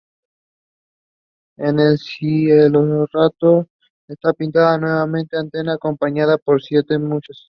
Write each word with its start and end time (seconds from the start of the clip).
En 1.57 1.79
el 1.79 1.99
cielorraso 1.99 3.67
está 4.07 4.33
pintada 4.33 4.79
nuevamente 4.79 5.37
Atenea 5.37 5.75
acompañada 5.75 6.39
por 6.39 6.59
siete 6.59 6.97
musas. 6.97 7.37